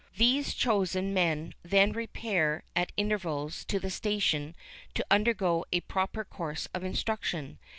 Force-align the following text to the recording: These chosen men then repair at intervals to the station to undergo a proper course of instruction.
These 0.17 0.55
chosen 0.55 1.13
men 1.13 1.53
then 1.61 1.91
repair 1.91 2.63
at 2.75 2.91
intervals 2.97 3.63
to 3.65 3.79
the 3.79 3.91
station 3.91 4.55
to 4.95 5.05
undergo 5.11 5.63
a 5.71 5.81
proper 5.81 6.23
course 6.25 6.67
of 6.73 6.83
instruction. 6.83 7.59